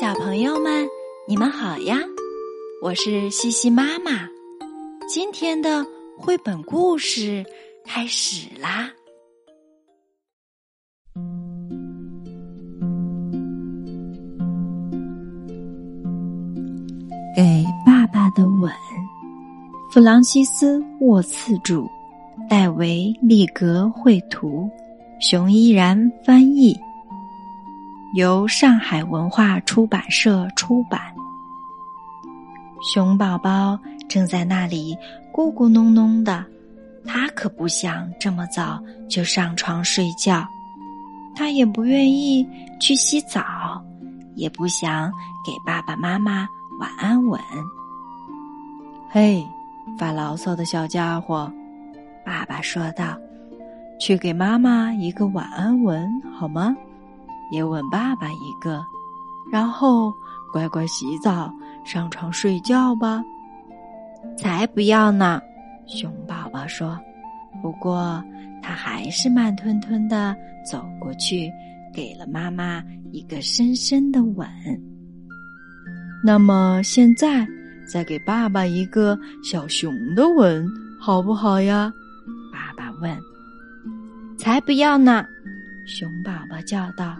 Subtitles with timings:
[0.00, 0.86] 小朋友们，
[1.26, 1.98] 你们好呀！
[2.80, 4.28] 我是西西妈妈。
[5.08, 5.84] 今天的
[6.16, 7.44] 绘本故事
[7.84, 8.88] 开始啦。
[17.34, 18.72] 给爸爸的吻，
[19.90, 21.84] 弗朗西斯·沃茨著，
[22.48, 24.70] 戴维·利格绘图，
[25.20, 26.78] 熊依然翻译。
[28.14, 31.00] 由上海文化出版社出版。
[32.80, 34.96] 熊宝宝正在那里
[35.32, 36.44] 咕咕哝哝的，
[37.04, 40.46] 他可不想这么早就上床睡觉，
[41.34, 42.48] 他也不愿意
[42.80, 43.44] 去洗澡，
[44.36, 45.12] 也不想
[45.44, 46.48] 给爸爸妈妈
[46.80, 47.38] 晚安吻。
[49.10, 49.44] 嘿，
[49.98, 51.50] 发牢骚的小家伙，
[52.24, 53.18] 爸爸说道
[54.00, 56.74] ：“去给妈妈一个晚安吻好吗？”
[57.50, 58.84] 也吻爸爸一个，
[59.50, 60.12] 然后
[60.52, 61.52] 乖乖洗澡、
[61.84, 63.22] 上床睡觉吧。
[64.36, 65.40] 才不要呢！
[65.86, 66.98] 熊宝宝说。
[67.60, 68.22] 不过
[68.62, 71.50] 他还是慢吞吞的走过去，
[71.92, 74.48] 给了妈妈一个深深的吻。
[76.22, 77.46] 那么现在
[77.90, 80.64] 再给爸爸一个小熊的吻，
[81.00, 81.92] 好不好呀？
[82.52, 83.18] 爸爸问。
[84.36, 85.24] 才不要呢！
[85.86, 87.16] 熊宝宝叫道。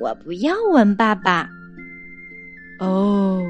[0.00, 1.48] 我不要吻爸爸。
[2.78, 3.44] 哦，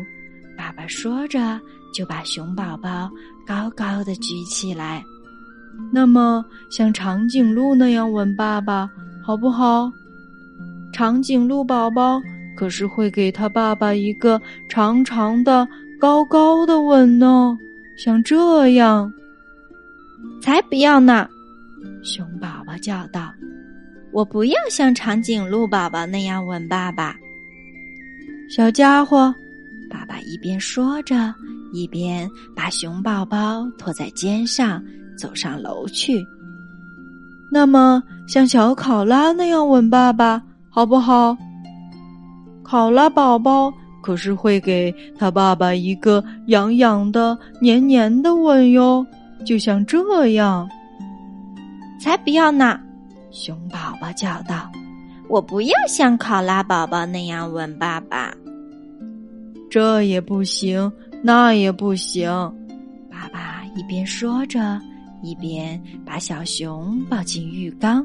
[0.58, 1.58] 爸爸说着
[1.94, 3.08] 就把熊宝宝
[3.46, 5.02] 高高的举起来。
[5.92, 8.90] 那么，像长颈鹿那样吻爸爸，
[9.22, 9.90] 好不好？
[10.92, 12.20] 长颈鹿宝宝
[12.56, 15.66] 可是会给他爸爸一个长长的、
[16.00, 17.56] 高高的吻呢，
[17.96, 19.10] 像这样。
[20.42, 21.28] 才不要呢！
[22.02, 23.32] 熊宝宝叫道。
[24.12, 27.16] 我不要像长颈鹿宝宝那样吻爸爸，
[28.48, 29.34] 小家伙。
[29.88, 31.34] 爸爸一边说着，
[31.72, 34.80] 一边把熊宝宝托在肩上，
[35.18, 36.24] 走上楼去。
[37.50, 41.36] 那么，像小考拉那样吻爸爸，好不好？
[42.62, 49.04] 考拉宝宝可是会给他爸爸一个痒痒的、黏黏的吻哟，
[49.44, 50.68] 就像这样。
[52.00, 52.80] 才不要呢！
[53.30, 54.70] 熊宝宝叫道
[55.28, 58.34] ：“我不要像考拉宝宝那样吻爸爸。”
[59.70, 60.92] 这也不行，
[61.22, 62.28] 那也不行。
[63.10, 64.80] 爸爸一边说着，
[65.22, 68.04] 一边把小熊抱进浴缸。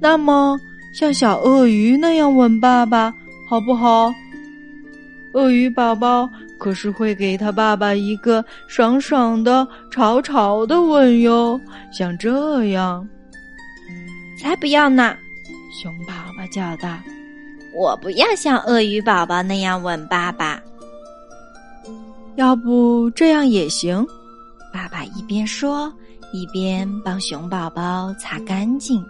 [0.00, 0.56] 那么，
[0.98, 3.12] 像小鳄鱼那样吻爸爸，
[3.48, 4.10] 好不好？
[5.34, 6.26] 鳄鱼宝宝
[6.58, 11.60] 可是会给他爸爸一个爽爽的、潮潮的吻哟，
[11.92, 13.06] 像这样。
[14.44, 15.16] 才不要呢！
[15.72, 16.98] 熊宝宝叫道
[17.74, 20.60] ：“我不要像鳄鱼宝宝那样吻爸爸。
[22.36, 24.06] 要不这样也行。”
[24.70, 25.90] 爸爸一边说，
[26.30, 29.02] 一边帮熊宝宝擦干净，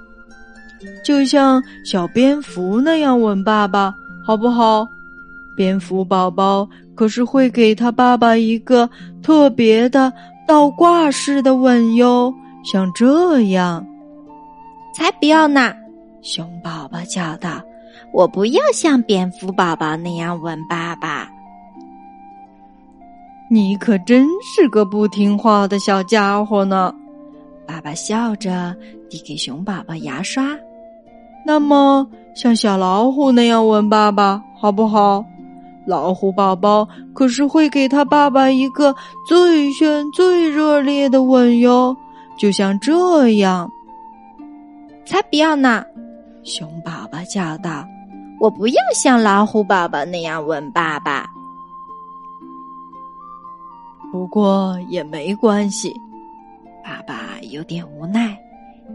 [1.04, 3.92] 就像小蝙蝠那样吻爸爸，
[4.24, 4.86] 好不好？
[5.56, 8.88] 蝙蝠宝宝可是会给他爸爸一个
[9.20, 10.12] 特别的
[10.46, 12.32] 倒挂式的吻哟，
[12.64, 13.84] 像这样。
[14.94, 15.74] 才不要呢！
[16.22, 17.60] 熊宝宝叫道
[18.14, 21.28] ：“我不要像蝙蝠宝宝那样吻爸爸。”
[23.50, 26.94] 你可真是个不听话的小家伙呢！
[27.66, 28.74] 爸爸笑着
[29.10, 30.56] 递给熊宝宝牙刷。
[31.44, 35.24] 那么，像小老虎那样吻爸爸好不好？
[35.86, 38.94] 老虎宝宝可是会给他爸爸一个
[39.28, 41.94] 最炫、最热烈的吻哟，
[42.38, 43.70] 就像这样。
[45.14, 45.84] 才不要呢！
[46.42, 47.86] 熊宝宝叫道
[48.40, 51.24] ：“我不要像老虎宝宝那样吻爸爸。”
[54.10, 55.94] 不过也没关系，
[56.82, 58.36] 爸爸有点无奈，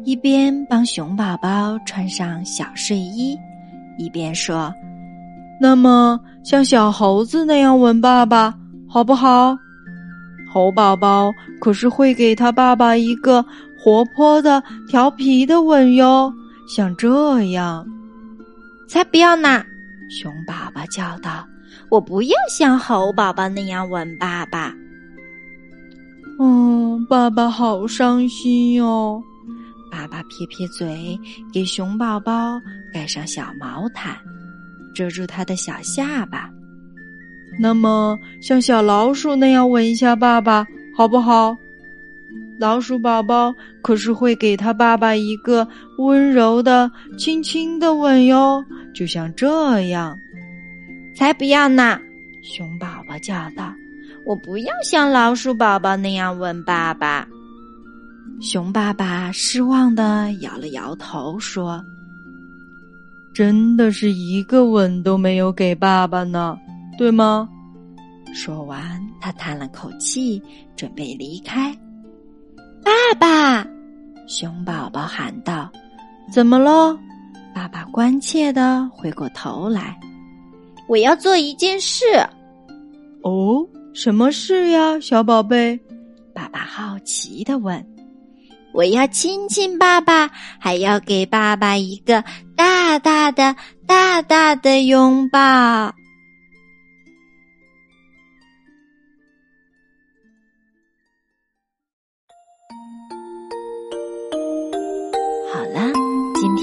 [0.04, 3.40] 一边帮熊宝宝穿上小睡衣，
[3.98, 4.74] 一边说
[5.58, 8.54] ：“那么像小猴子那样吻爸爸，
[8.90, 9.58] 好不好？”
[10.52, 13.46] 猴宝宝可是会给他爸爸一个。
[13.80, 16.34] 活泼的、调皮的吻哟，
[16.68, 17.86] 像这样。
[18.88, 19.64] 才不要呢！
[20.10, 21.48] 熊宝宝叫道
[21.90, 24.74] ：“我不要像猴宝宝那样吻爸爸。”
[26.40, 29.22] 嗯，爸爸好伤心哟。
[29.92, 31.20] 爸爸撇撇嘴，
[31.54, 32.60] 给熊宝宝
[32.94, 34.16] 盖上小毛毯，
[34.94, 36.50] 遮住他的小下巴。
[37.60, 40.66] 那么，像小老鼠那样吻一下爸爸，
[40.96, 41.56] 好不好？
[42.60, 45.66] 老鼠宝宝可是会给他爸爸一个
[45.98, 48.62] 温柔的、轻轻的吻哟，
[48.94, 50.18] 就像这样。
[51.16, 51.98] 才不要呢！
[52.44, 53.74] 熊宝宝叫道
[54.26, 57.26] ：“我不要像老鼠宝宝那样吻爸爸。”
[58.42, 61.84] 熊爸爸失望的摇了摇头，说
[63.34, 66.58] ：“真的是一个吻都没有给爸爸呢，
[66.98, 67.48] 对吗？”
[68.34, 68.82] 说完，
[69.20, 70.42] 他叹了口气，
[70.76, 71.74] 准备离开。
[73.20, 73.68] 爸爸，
[74.28, 75.70] 熊宝宝喊道
[76.32, 76.98] ：“怎么了？”
[77.54, 80.00] 爸爸关切的回过头来
[80.88, 82.06] ：“我要做一件事。”
[83.24, 85.78] 哦，什么事呀，小宝贝？
[86.34, 87.86] 爸爸好奇的问。
[88.74, 92.24] “我要亲亲爸爸，还要给爸爸一个
[92.56, 93.54] 大大的、
[93.86, 95.94] 大大的拥抱。”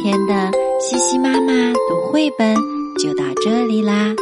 [0.06, 2.54] 天的西西妈妈读绘本
[2.96, 4.14] 就到这里啦。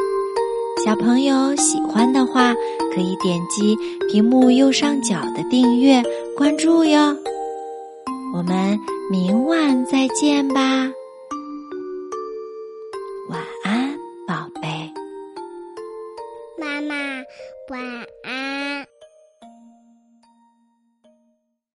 [0.83, 2.55] 小朋友喜欢的话，
[2.95, 3.77] 可以点击
[4.11, 6.03] 屏幕右上角的订阅
[6.39, 7.15] 关注哟。
[8.35, 10.91] 我们明晚再见吧，